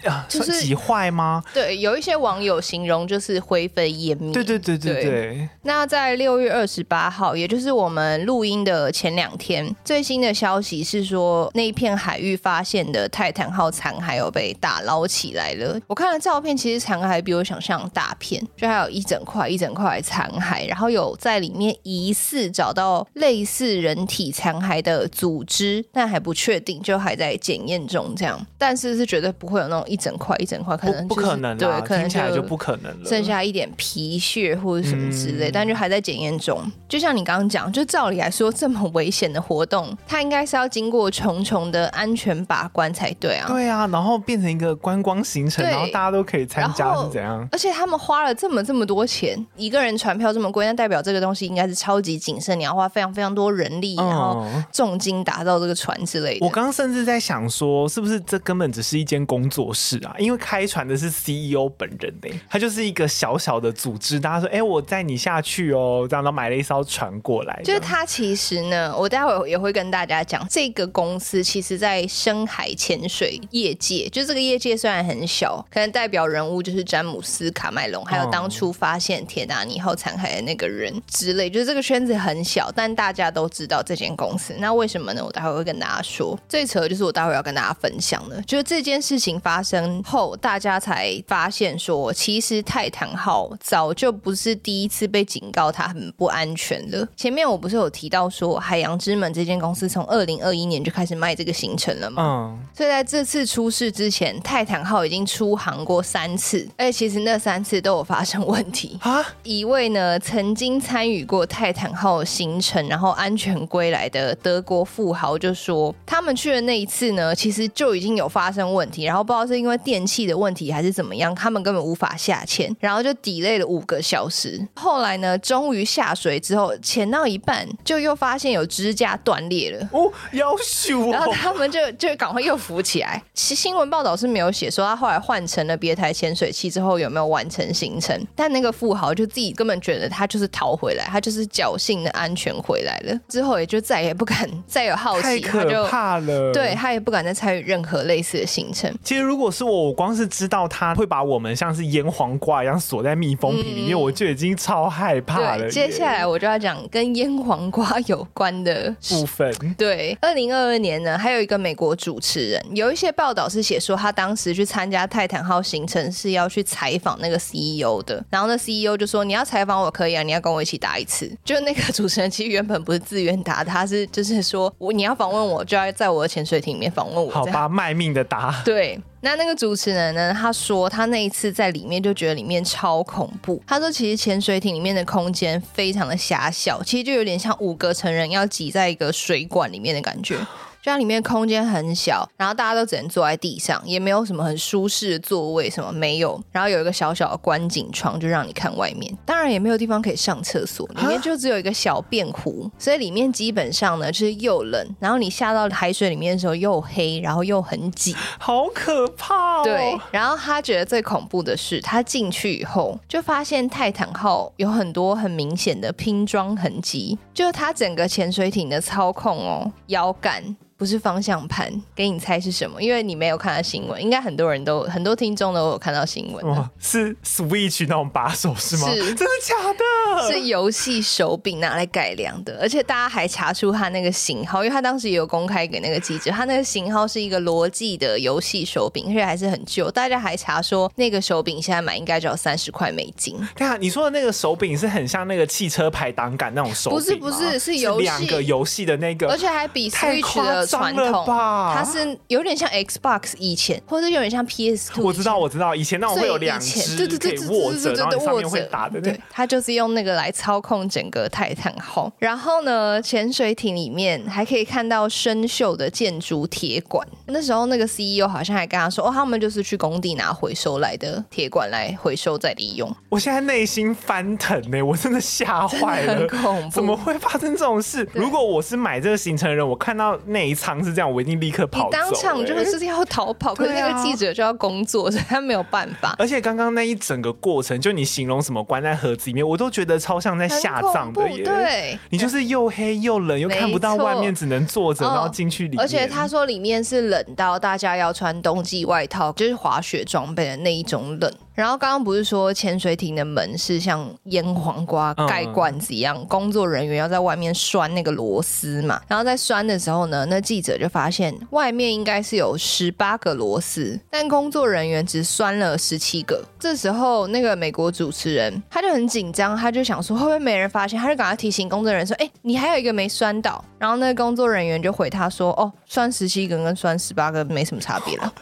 [0.04, 1.42] 啊，就是挤坏吗？
[1.52, 4.32] 对，有一些网友形容就是灰飞烟灭。
[4.32, 5.48] 对对对对对，对。
[5.62, 10.32] 那在六月二十八号，也就是我们录音的前两天，最新的。
[10.44, 15.80] 消息是说，那一片海域发现的泰坦号残骸有被打捞起来了。
[15.86, 28.14] 我看了照片，其实残骸比我想象大片，就还有一整块一整块残骸，然后有在里面疑似找到类似人体残骸的组织，但还不确定，就还在检验中。
[28.14, 36.60] 这样，但是是绝对不会有那种一整块一整块，可能、就是、不，不可能、啊，对，可能听起来就不可能了，剩下一点皮屑或者什么之类，嗯、但就还在检验中。
[36.86, 40.33] 就像你刚刚讲，就照理来说，这么危险的活动，它应该。
[40.34, 43.46] 应该是要经过重重的安全把关才对啊！
[43.46, 47.46] 对啊，然后变成一个观光行程，然后大家都可以参加是怎样？
[47.52, 56.44] 而且他们花了这么这么多钱，一个人船票这么贵，那代表这个东西应该是超级谨慎，你要花非常非常多人力，然后重金打造这个船之类的。
[56.44, 60.16] 我刚刚甚至在想说，是不是这根本只是一间工作室啊？
[60.18, 64.18] 因为开船的是 CEO 本人呢，他就是一个小小的组织。
[64.18, 67.60] 大家说，哎，我载你下去哦，这样，然后买了一艘船过来。
[67.62, 70.23] 就是他其实呢，我待会也会跟大家。
[70.24, 84.54] 讲这个公司，其实在深海潜水业界，就这个业界虽然很小，可能代表人物就是詹姆斯卡麦隆，还有当初发现铁达尼号残骸的那个人之类，就是这个圈子很小，但大家都知道这间公司。
[84.58, 85.24] 那为什么呢？
[85.24, 86.38] 我待会会跟大家说。
[86.48, 97.06] 最扯的就是我待会要跟大家分享的，就是这件事情发生后，大家才发现说，其实泰坦号早就不是第一次被警告它很不安全了。
[97.16, 102.22] 前面我不是有提到说，海洋之门这间公司从二零二一年就开始卖这个行程了嘛？
[102.22, 109.24] 嗯，所以在这次出事之前，泰坦号已经出航过三次，而且其实那三次都有发生问题啊。
[109.42, 124.66] 一位呢曾经参与过泰坦号行程，然后安全归来的德国富豪就说，他们去的那一次呢，其实就已经有发生问题，然后不知道是因为电器的问题还是怎么样，他们根本无法下潜，然后就 delay 了五个小时。
[124.74, 129.88] 后来呢，终于下水之后，潜到一半就又发现有支架断裂了。
[130.32, 133.22] 要修，然后他们就就赶快又浮起来。
[133.34, 143.18] 其新闻报道是没有写说他后来换成了别台潜水器之后有没有完成行程，但那个富豪就自己根本觉得他就是逃回来，他就是侥幸的安全回来了。
[143.28, 146.52] 之后也就再也不敢再有好奇，太可怕了。
[146.52, 148.92] 对，他也不敢再参与任何类似的行程。
[149.02, 155.68] 其实如果是我，我光是知道他会把我们像是腌黄瓜一样锁在密封瓶里面，嗯、我就已经超害怕了。
[155.68, 159.52] 接下来我就要讲跟腌黄瓜有关的部分。
[159.76, 171.30] 对，二零二二年呢，还有一个美国主持人，有一些报道是写说他当时去参加泰坦号行程是要去采访那个 CEO 的，然后那 CEO 就说，你要采访我可以啊，你要跟我一起答一次。
[171.44, 177.30] 就那个主持人其实原本不是自愿答，他是就是说我你要访问我，就要在我的潜水艇里面访问我。
[177.30, 178.62] 好吧，卖命的答。
[178.64, 179.00] 对。
[179.24, 180.34] 那那个主持人呢？
[180.38, 183.60] 他说他那一次在里面就觉得里面超恐怖。
[183.66, 190.36] 他说其实潜水艇里面的空间非常的狭小，其实就有点像五个成人要挤在一个水管里面的感觉。
[190.84, 196.38] 就像里面空间很小，然后大家都只能坐在地上，也没有什么很舒适的座位，什么没有。
[196.52, 199.10] 然后有一个小小的观景窗，就让你看外面。
[199.24, 209.64] 当然也没有地方可以上厕所，里面就只有一个小便壶，所以里面基本上呢就是又冷，然后你下到海水里面的时候又黑，然后又很挤， 好可怕哦。
[209.64, 220.54] 对，然后他觉得最恐怖的是，他进去以后就发现泰坦号有很多很明显的拼装痕迹，就是它整个潜水艇的操控哦，摇杆。
[220.76, 222.82] 不是方向盘，给你猜是什么？
[222.82, 226.44] 因为你没有看到新闻，应该很多人都很多听众都有看到新闻。
[226.44, 228.88] 哦，是 Switch 那种把手是吗？
[228.90, 230.32] 是， 真的假的？
[230.32, 239.90] 是游戏手柄拿来改良的，而且大家还查出它那个型号，因为他当时也有公开给那个记者，他那个型号是一个罗技的游戏手柄，而且还是很旧。
[239.90, 243.36] 大家还查说那个手柄现在买应该只要三十块美金。
[243.56, 246.98] 对啊，你说的那个手柄是很像那个汽车排挡杆那种手柄？
[246.98, 255.02] 不是不是，是游戏两个游戏的那个，而且还比 Switch 的传统，它是有点像 Xbox 以前，或者有点像 PS2。
[255.02, 259.00] 我知道，我知道，以前那种会有两只对对对，可以握着，然后上面会打的。
[259.00, 262.12] 对，它就是用那个来操控整个泰坦号。
[262.18, 267.06] 然后呢，潜水艇里面还可以看到生锈的建筑铁管。
[267.26, 278.08] 那时候那个 CEO 好像还跟他说：“哦，他们就是去工地拿回收来的铁管来回收再利用。”我现在内心翻腾呢，我真的吓坏了，很恐怖，怎么会发生这种事？
[278.12, 286.14] 如果我是买这个行程的人，我看到那一舱是这样，我一定立刻跑当场就是要逃跑，可是那个记者就要工作，所以他没有办法。
[286.18, 291.44] 而且刚刚那一整个过程，就你形容什么关在盒子里面，我都觉得超像在下葬的耶。
[291.44, 295.80] 对，你就是又黑又冷，又看不到外面，只能坐着，然后进去里面。
[295.80, 301.32] 而且他说里面是冷到大家要穿冬季外套，就是滑雪装备的那一种冷。
[301.54, 309.00] 然后刚刚不是说潜水艇的门是像腌黄瓜盖罐子一样，工作人员要在外面拴那个螺丝嘛？
[309.06, 316.44] 然后在拴的时候呢，那记者就发现外面应该是有十八个螺丝，但工作人员只拴了十七个。
[316.58, 320.98] 这时候那个美国主持人他就很紧张，他就想说会不会没人发现？
[320.98, 328.32] 他就赶快提醒工作人员说：“哎，你还有一个没拴到。”然后那个工作人员就回他说：“哦，拴十七个跟拴十八个没什么差别了。”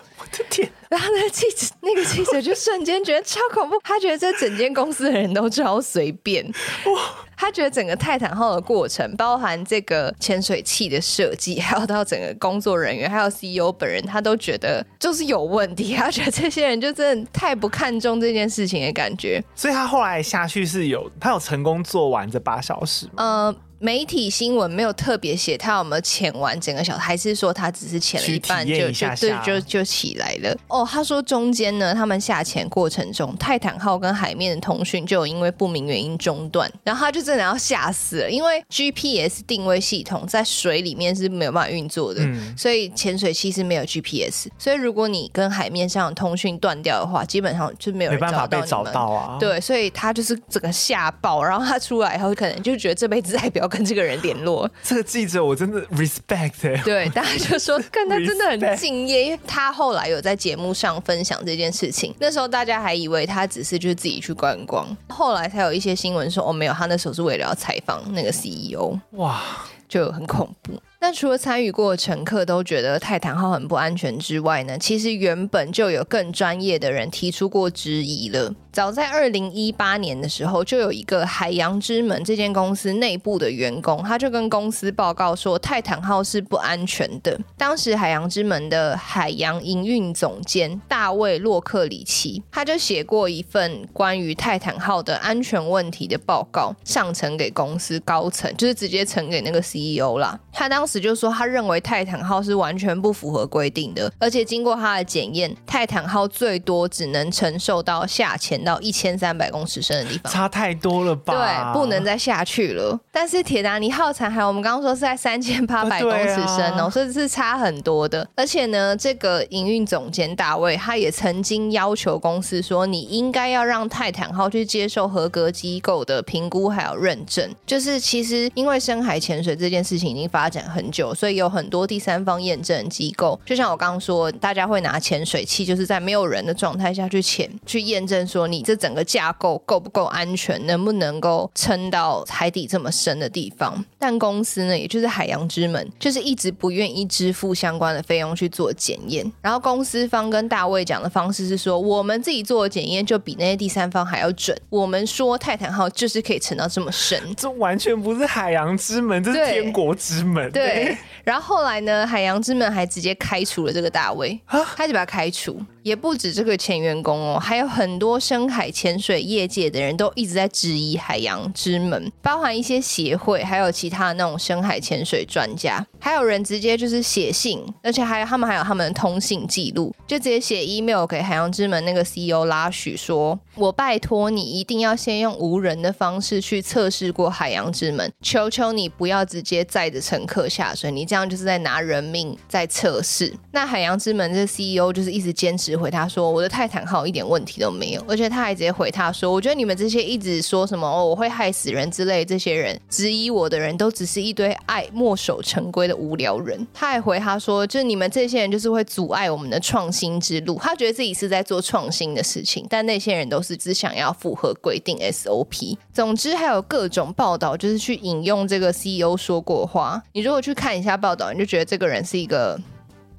[0.88, 6.44] 然后那个记者，那个记者就瞬间觉得超恐怖，他觉得这整间公司的人都超随便。
[6.46, 7.00] 哇！
[7.36, 15.94] 他觉得整个泰坦号的过程，包含这个潜水器的设计，还有到整个工作人员，还有 CEO 本人，他都觉得就是有问题。
[15.94, 19.42] 他觉得这些人就真的太不看重这件事情的感觉。
[19.56, 23.12] 所以他后来下去是有，他有成功做完这八小时吗？
[23.16, 23.56] 呃。
[23.82, 30.56] 媒体新闻没有特别写他有没有潜完整个小时，还是说他只是潜了一半就就对就就起来了？
[30.68, 49.36] 哦，他说中间呢，他们下潜过程中，泰坦号跟海面的通讯就有因为不明原因中断，然后他就真的要吓死了，因为 GPS 定位系统在水里面是没有办法运作的，嗯、所以潜水器是没有 GPS，所以如果你跟海面上的通讯断掉的话，基本上就没有办法被找到啊。
[49.40, 54.70] 对，所以他就是整个吓爆，然后他出来以后可能就觉得这辈子再不要跟这个人联络。
[54.84, 56.80] 这个记者我真的 respect 欸。
[56.84, 62.14] 对， 大家就说，看他真的很敬业，因为他后来有在节目上分享这件事情。
[62.18, 68.98] 那时候大家还以为他只是就是自己去观光，后来才有一些新闻说，哦，没有，他那时候是为了要采访那个 CEO。
[69.12, 69.42] 哇，
[69.88, 70.80] 就很恐怖。
[71.02, 78.54] 那除了参与过的乘客都觉得泰坦号很不安全之外呢，其实原本就有更专业的人提出过质疑了。
[78.70, 87.36] 早在二零一八年的时候，就有一个海洋之门这间公司内部的员工，他就跟公司报告说，泰坦号是不安全的。
[87.58, 100.38] 当时海洋之门的海洋营运总监大卫洛克里奇，他就写过一份关于泰坦号的安全问题的报告，上呈给公司高层，就是直接呈给那个 CEO 啦。
[100.52, 100.91] 他当时。
[100.92, 111.32] 时就说他认为泰坦号是完全不符合规定的，而且经过他的检验，泰坦号最多只能承受到下潜到一千三百公尺深的地方，差太多了吧？
[111.32, 112.98] 对，不能再下去了。
[113.10, 118.28] 但是铁达尼号残骸，我们刚刚说是在三千八百公尺深哦，所以是差很多的。
[118.36, 127.48] 而且呢，这个营运总监大卫他也曾经要求公司说，你应该要让泰坦号去接受合格机构的评估还有认证。
[127.66, 133.38] 就是其实因为深海潜水这件事情已经发展很久，所以有很多第三方验证机构。
[133.44, 143.84] 就像我刚刚说，大家会拿潜水器，就是在没有人的状态下去潜，去验证说你这整个架构够不够安全，能不能够撑到海底这么深的地方。
[143.98, 149.30] 但公司呢，也就是海洋之门，就是一直不愿意支付相关的费用去做检验。
[149.40, 154.56] 然后公司方跟大卫讲的方式是说，我们自己做的检验就比那些第三方还要准。
[154.70, 160.50] 我们说泰坦号就是可以沉到这么深，这完全不是海洋之门，这是天国之门。
[160.50, 160.71] 对。
[160.74, 160.96] 对。
[161.24, 164.38] 然后后来呢，海洋之门还直接开除了这个大卫，
[164.76, 165.60] 他就把他开除。
[165.82, 195.71] 也不止这个前员工哦，还有很多深海潜水业界的人都一直在质疑海洋之门，包含一些协会，还有其他那种深海潜水专家，还有人直接就是写信，而且还有他们还有他们的通信记录，就直接写 email 给海洋之门那个 CEO 拉许说：“我拜托你一定要先用无人的方式去测试过海洋之门，求求你不要直接载着乘客下水，你这样就是在拿人命在测试。”那海洋之门这 CEO 就是一直坚持。
[195.76, 215.76] 回他说：“我的泰坦号一点问题都没有，而且他还直接回他说：‘我觉得你们这些一直说什么，我会害死人之类，这些人质疑我的人都只是一堆爱墨守成规的无聊人。’他还回他说：‘就是你们这些人就是会阻碍我们的创新之路。’他觉得自己是在做创新的事情，但那些人都是只想要符合规定 SOP。
[215.92, 220.02] 总之，还有各种报道，就是去引用这个 CEO 说过话。
[220.12, 222.58] 你如果去看一下报道，你就觉得这个人是一个。”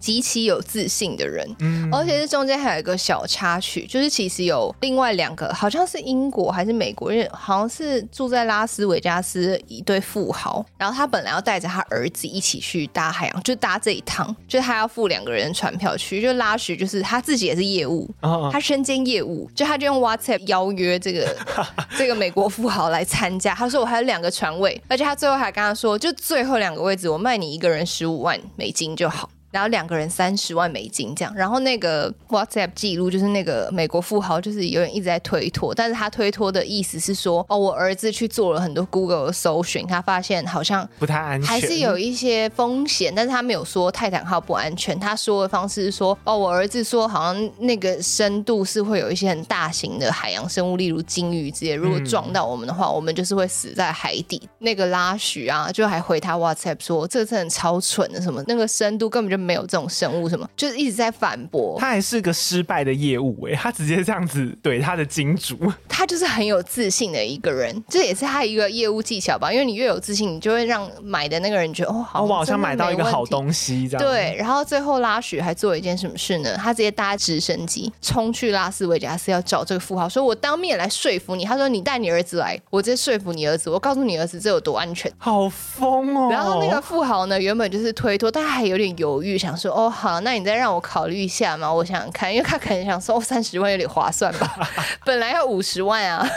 [0.03, 21.33] 极其有自信的人，嗯，而且这中间还有一个小插曲，就是其实有另外两个，好像是英国还是美国人，好像是住在拉斯维加斯一对富豪，然后他本来要带着他儿子一起去搭海洋，就搭这一趟，就是他要付两个人船票去，就拉许就是他自己也是业务，哦，他身兼业务，就他就用 WhatsApp 邀约这个
[21.97, 29.29] 这个美国富豪来参加，他说我还有两个船位，而且他最后还跟他说，就最后两个位置我卖你一个人十五万美金就好。
[29.53, 54.41] 然后两个人三十万美金这样，然后那个 WhatsApp 记录就是那个美国富豪就是有人一直在推脱，但是他推脱的意思是说，哦，我儿子去做了很多 Google 的搜寻，他发现好像不太安全，还是有一些风险，但是他没有说泰坦号不安全，他说的方式是说，哦，我儿子说好像那个深度是会有一些很大型的海洋生物，例如鲸鱼之类，如果撞到我们的话，嗯、我们就是会死在海底。
[54.57, 59.42] 那个拉许啊，就还回他 WhatsApp 说，这个真的超蠢的，什么那个深度根本就。
[59.43, 61.77] 没有这种生物，什么就是一直在反驳。
[61.79, 65.57] 他还是个失败的业务哎，他直接这样子怼他的金主。
[65.87, 69.51] 他就是很有自信的一个人，这也是他一个业务技巧吧。
[69.51, 74.05] 因为你越有自信，你就会让买的那个人觉得哦，好，我好像买到一个好东西这样。
[74.05, 76.55] 对，然后最后拉许还做了一件什么事呢？
[76.57, 81.43] 他直接搭直升机冲去拉斯维加斯要找这个富豪，说我当面来说服你。
[81.45, 85.11] 他说你带你儿子来，我直接说服你儿子，我告诉你儿子这有多安全。
[85.17, 86.29] 好疯哦！
[86.31, 89.32] 然后那个富豪呢，原本就是推脱，但他还有点犹豫。
[89.37, 94.57] 想说哦好，那你再让我考虑一下嘛，我想想看，因为他可能想说三十万有点划算吧，
[95.05, 96.27] 本来要五十万啊，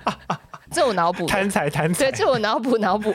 [0.70, 3.14] 这我脑补，贪财贪财，对，这我脑补脑补。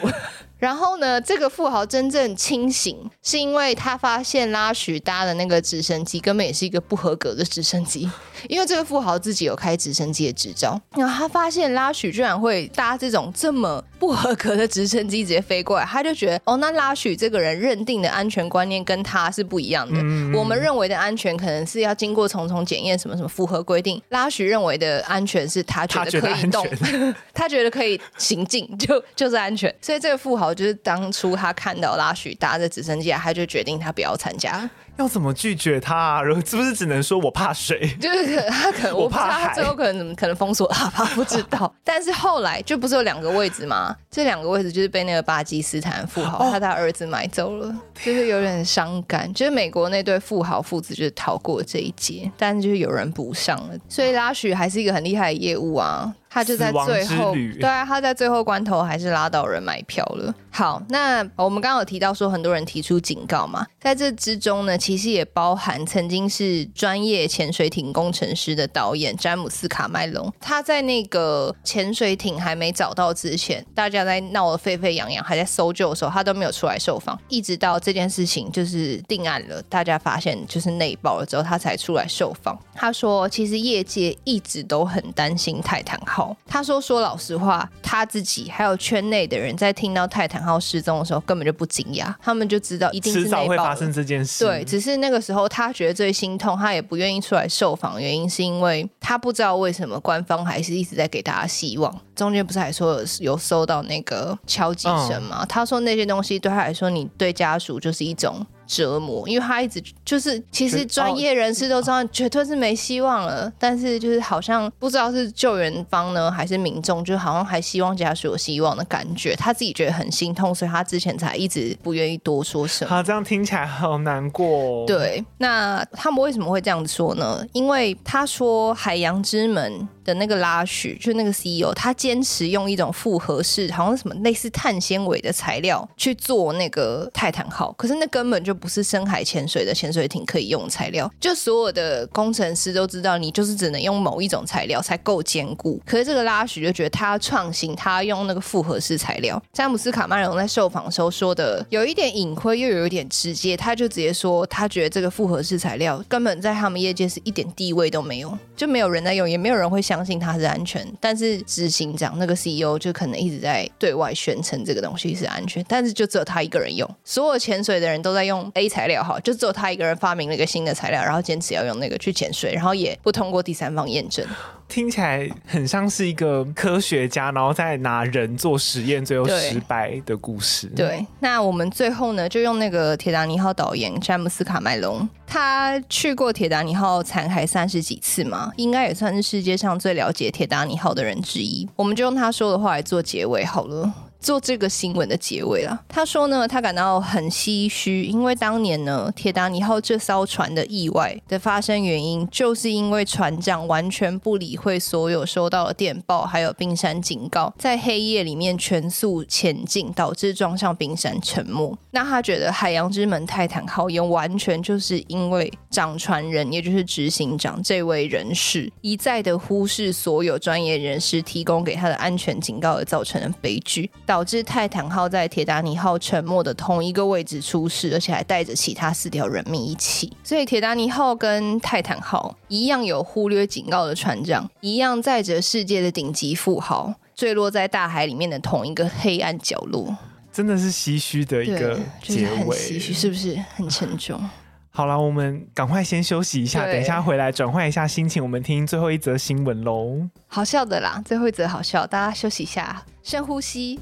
[0.57, 8.07] 然后呢，这个富豪真正清醒，是因为他发现拉许搭的那个直升机根本也是一个不合格的直升机，
[8.47, 19.99] 因为这个富豪自己有开直升机的执照，然后他发现拉许居然会搭这种这么不合格的直升机直接飞过来，他就觉得哦，那拉许这个人认定的安全观念跟他是不一样的。
[20.01, 24.01] 嗯、我们认为的安全可能是要经过重重检验，什么什么符合规定。
[24.09, 29.71] 拉许认为的安全是他觉得可以动，他觉，他觉得可以行进，就就是安全。
[29.79, 30.51] 所以这个富豪。
[30.51, 34.69] 就是当初他看到拉许搭着直升机，他就决定他不要参加。
[34.97, 36.23] 要怎么拒绝他啊？
[36.45, 37.89] 是不是只能说我怕水？
[37.99, 41.05] 就是他可能我怕他最后可能怎么可能封锁他吧？
[41.15, 41.73] 不知道。
[41.83, 43.95] 但是后来就不是有两个位置吗？
[44.09, 49.31] 这两个位置就是被那个巴基斯坦富豪他的儿子买走了，就是有点伤感。
[49.33, 53.73] 就是美国那对富豪父子就是逃过这一劫，但是就是有人补上了。
[53.89, 56.13] 所以拉许还是一个很厉害的业务啊。
[56.33, 60.33] 他就在最后，对啊，他在最后关头还是拉到人买票了。
[60.49, 82.57] 好，那我们刚刚有提到说很多人提出警告嘛，在这之中呢，其实也包含曾经是专业潜水艇工程师的导演詹姆斯卡麦隆，他在那个潜水艇还没找到之前，大家在闹得沸沸扬扬，还在搜救的时候，他都没有出来受访，一直到这件事情就是定案了，大家发现就是内爆了之后，他才出来受访。
[82.73, 86.20] 他说，其实业界一直都很担心泰坦号。
[86.45, 94.45] 他说，说老实话，他自己还有圈内的人在听到泰坦号失踪的时候，根本就不惊讶，他们就知道一定是内爆了，迟早会发生这件事。
[94.45, 101.93] 对，只是那个时候他觉得最心痛，他也不愿意出来受访，原因是因为他不知道为什么官方还是一直在给大家希望。
[102.15, 105.45] 中间不是还说有，有收到那个敲击声吗？
[105.47, 108.45] 他说那些东西对他来说，你对家属就是一种。
[108.71, 122.89] 折磨，因为他一直就是，其实专业人士都知道绝对是没希望了，但是就是好像不知道是救援方呢还是民众，就好像还希望家属有希望的感觉，他自己觉得很心痛，所以他之前才一直不愿意多说什么。
[122.89, 124.85] 好，这样听起来好难过。
[124.85, 127.45] 对，那他们为什么会这样子说呢？
[127.51, 138.55] 因为他说海洋之门的那个拉许，就那个 CEO，他坚持用一种复合式，好像什么类似碳纤维的材料去做那个泰坦号，可是那根本就。
[138.61, 145.81] 不是深海潜水的潜水艇可以用材料，就所有的工程师都知道，你就是只能用某一种材料才够坚固。
[145.83, 149.41] 可是这个拉许就觉得他要创新，他要用那个复合式材料。
[149.51, 160.87] 詹姆斯卡麦隆在受访时候说的有一点隐晦，又有一点直接，他就直接说他觉得这个复合式材料根本在他们业界是一点地位都没有，就没有人在用，也没有人会相信它是安全。
[160.99, 168.50] 但是执行长那个 CEO 就可能一直在对外宣称这个东西是安全，但是就只有他一个人用，所有潜水的人都在用。
[168.53, 174.25] A 材料哈，就只有他一个人发明了一个新的材料，然后坚持要用那个去潜水，然后也不通过第三方验证。
[174.67, 180.67] 听起来很像是一个科学家，然后再拿人做实验，最后失败的故事。
[180.67, 191.67] 对，对，那我们最后呢，就用那个铁达尼号导演詹姆斯卡麦隆，他去过铁达尼号残骸三十几次嘛，应该也算是世界上最了解铁达尼号的人之一。
[191.75, 193.91] 我们就用他说的话来做结尾好了。
[194.21, 195.77] 做这个新闻的结尾了。
[195.89, 211.75] 他说呢，他感到很唏嘘，因为当年呢，铁达尼号这艘船的意外的发生原因，就是因为船长完全不理会所有收到的电报，还有冰山警告，在黑夜里面全速前进，导致撞上冰山沉没。
[211.89, 223.89] 那他觉得海洋之门泰坦号也完全就是因为掌船人，也就是执行长这位人士一再的忽视所有专业人士提供给他的安全警告而造成的悲剧。
[224.11, 230.11] 导致泰坦号在铁达尼号沉没的同一个位置出事，而且还带着其他四条人命一起。
[230.21, 239.95] 所以铁达尼号跟泰坦号一样有忽略警告的船长，一样载着世界的顶级富豪，坠落在大海里面的同一个黑暗角落。
[240.29, 244.21] 真的是唏嘘的一个结尾，唏嘘是不是很沉重？
[244.71, 250.01] 好了，我们赶快先休息一下，等一下回来转换一下心情，我们听最后一则新闻喽。
[250.27, 253.79] 好笑的啦，最后一则好笑，大家休息一下，深呼吸。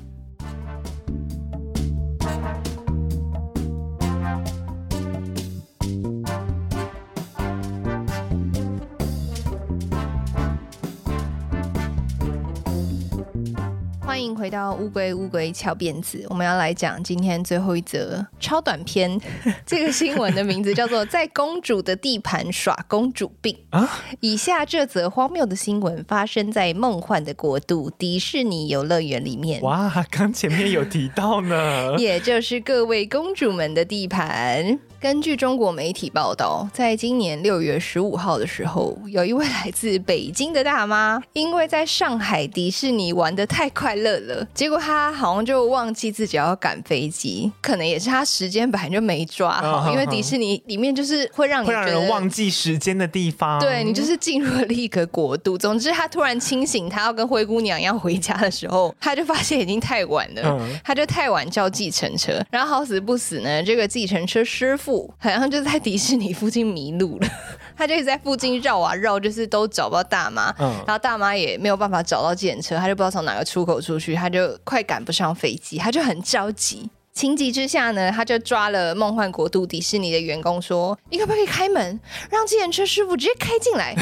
[14.40, 19.20] 回到乌龟乌龟翘辫子，我们要来讲今天最后一则超短篇。
[19.68, 24.00] 这个新闻的名字叫做“在公主的地盘耍公主病”啊。
[24.22, 29.62] 以下这则荒谬的新闻发生在梦幻的国度迪士尼游乐园里面。
[29.62, 34.80] 哇，刚前面有提到呢， 也就是各位公主们的地盘。
[35.02, 55.58] 根据中国媒体报道，在今年六月十五号的时候，有一位来自北京的大妈，因为在上海迪士尼玩的太快乐了，结果他好像就忘记自己要赶飞机，可能也是他时间本来就没抓好，哦、因为迪士尼里面就是会让你会让人忘记时间的地方，对，你就是进入了另一个国度。
[55.58, 65.14] 总之，他突然清醒，他要跟灰姑娘一样回家的时候，他就发现已经太晚了，嗯、她就太晚叫计程车，然后好死不死呢，这个计程车师傅。
[65.20, 67.28] 好像就在迪士尼附近迷路了，
[67.78, 70.50] 他就一直在附近绕啊绕，就是都找不到大妈。
[70.60, 76.90] 嗯，然后大妈也没有办法找到计程车，他就不知道从哪个出口出去，他就快赶不上飞机，他就很着急。
[77.12, 82.00] 情急之下呢，他就抓了梦幻国度迪士尼的员工说：“你可不可以开门，
[82.30, 83.96] 让计程车师傅直接开进来？”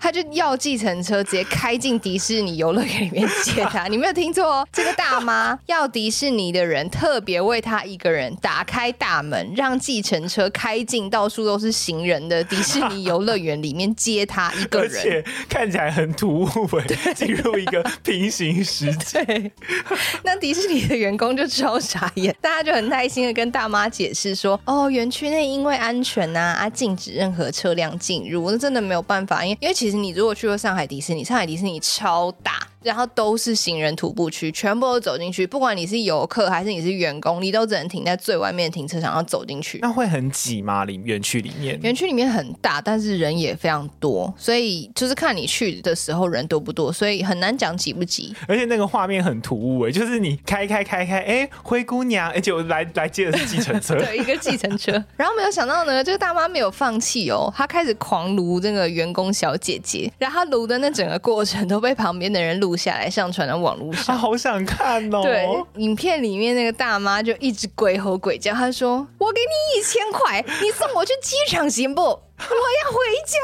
[0.00, 3.86] 他就要计程车直接开进迪士尼游乐园里面接他。
[3.88, 19.52] 你没有听错哦，这个大妈 要迪士尼的人特别为他一个人打开大门，让计程车开进到处都是行人的迪士尼游乐园里面接他一个人，而且看起来很突兀哎，进入一个平行世界。
[20.24, 35.46] 那迪士尼的员工就超傻眼，大家就很耐心的跟大妈解释说：“哦，园区内因为安全呐啊，啊，禁止任何车辆进入，那真的没有办法，因为因为其实实你如果去过上海迪士尼，上海迪士尼超大。”然后都是行人徒步区，全部都走进去。
[35.46, 39.78] 不管你是游客还是你是员工，你都只能停在最外面的停车场，要走进去。
[39.82, 40.84] 那会很挤吗？
[40.84, 41.78] 里园区里面？
[41.82, 48.34] 园区里面很大，但是人也非常多，所以就是看你去的时候人多不多，所以很难讲挤不挤。
[48.48, 54.92] 而且那个画面很突兀哎，就是你开开开开，哎，灰姑娘，而且我来来接的是计程车， 对，一个计程车。
[55.16, 63.60] 然后没有想到呢，这个大妈没有放弃哦，她开始狂撸这个员工小姐姐，然后她撸的那整个过程都被旁边的人录下来上传到。
[63.60, 65.20] 网络上，他 好想看哦。
[65.22, 65.46] 对，
[65.76, 72.00] 影片里面那个大妈就一直鬼吼鬼叫，她说：“我给你一千块，你送我去机场行不？
[72.02, 72.96] 我要回
[73.26, 73.36] 家。”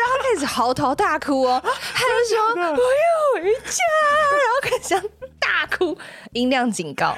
[0.00, 3.84] 然后开始嚎啕大哭哦，她就说：“我要回家。”
[4.34, 5.10] 然后开始
[5.60, 5.94] 大哭，
[6.32, 7.14] 音量警告。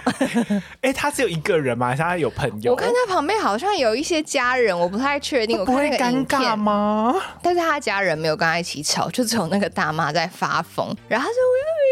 [0.81, 1.95] 哎、欸，他只有一个人吗？
[1.95, 2.73] 他有朋友？
[2.73, 5.57] 我看他旁边好像有一些家人，我不太确定。
[5.57, 7.15] 我看那个影片，尴尬吗？
[7.41, 10.85] 但是他家人没有跟他一起吵，就只有那个大妈在发疯。
[11.07, 11.83] 然后他说：“我要回。”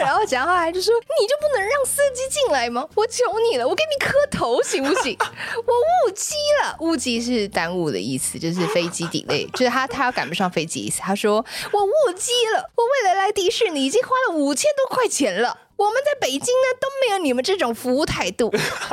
[0.00, 2.88] 然后讲话还就说，你就不能让司机进来吗？
[2.94, 5.14] 我求你了，我给你磕头行不行？
[5.20, 11.00] 我误机了，误机是耽误的意思，就是飞机 delay，就是他他要赶不上飞机意思。
[11.02, 15.58] 他说我误机了，我为了来迪士尼已经花了五千多块钱了。
[15.76, 18.90] 我们在北京呢都没有你们这种服务态度， 你们怎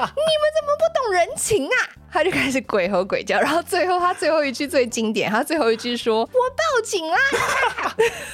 [0.65, 1.75] 么不懂人情啊？
[2.11, 7.17] 他就开始鬼吼鬼叫，然后最后他最后一句最经典，他最后一句说：“我报警啦！”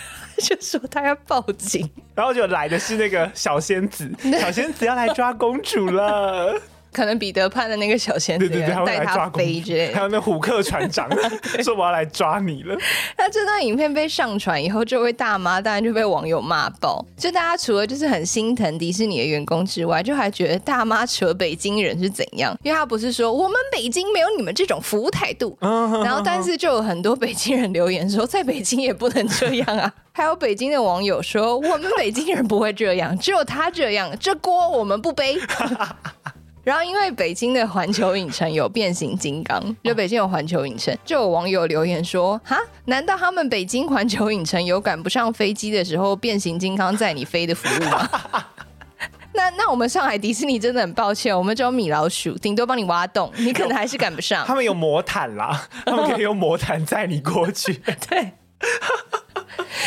[0.39, 6.53] 就说他要报警，然后就来的是那个小仙子， 小仙子要来抓公主了。
[6.97, 11.07] 可能彼得潘的那个小仙子带他飞之类，还有那虎克船长
[11.63, 12.75] 说我要来抓你了。
[13.15, 17.05] 那这段影片被上传以后，这位大妈当然就被网友骂爆。
[17.15, 22.57] 就大家除了就是很心疼迪士尼的员工之外，就还觉得大妈扯北京人是怎样？
[22.63, 29.93] 因为他不是说我们北京没有你们这种服务态度，然后但是就有很多北京人留言说，在北京也不能这样啊。
[30.17, 35.37] 还有北京的网友说，我们北京人不会这样，只有他这样，这锅我们不背。
[36.67, 48.09] 然后，因为北京的环球影城有变形金刚， 就北京有环球影城，就有网友留言说：“哈，难道他们北京环球影城有赶不上飞机的时候，变形金刚载你飞的服务吗？”
[49.33, 54.43] 那那我们上海迪士尼真的很抱歉，我们只有米老鼠，顶多帮你挖洞，你可能还是赶不上。
[54.47, 57.81] 他们有魔毯啦，他们可以用魔毯载你过去。
[58.09, 58.33] 对。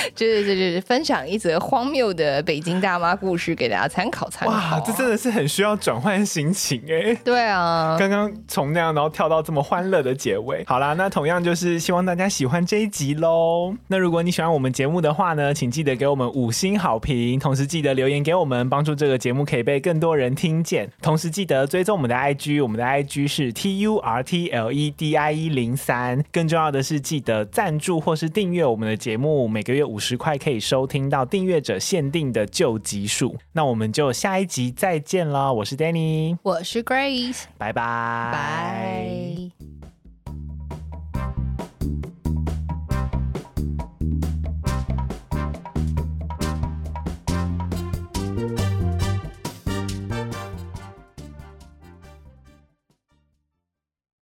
[0.15, 4.55] 就是就是分享一则荒谬的北京大妈故事给大家参考参考。
[4.55, 7.15] 哇，这真的是很需要转换心情哎。
[7.25, 10.65] 对啊，刚刚从那样然后跳到这么欢乐的结尾。
[10.67, 13.75] 好啦，那同样就是希望大家喜欢这一集喽。
[13.89, 20.91] 那如果你喜欢我们节目的话呢，请记得给我们五星好评，同时记得留言给我们，帮助这个节目可以被更多人听见。
[21.03, 26.23] 同时记得追踪我们的 IG，我们的 IG 是 T U R T L E D I 一零三。
[26.33, 35.53] 更重要的是记得赞助或是订阅我们的节目，每个月五十块可以收听到订阅者限定的旧集数，那我们就下一集再见了。
[35.53, 39.80] 我是 Danny，我是 Grace，拜拜，拜。